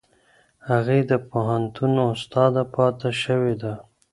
[0.69, 3.73] هغې د پوهنتون استاده پاتې شوې ده.